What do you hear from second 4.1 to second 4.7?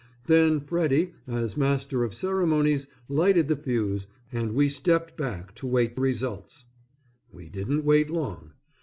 and we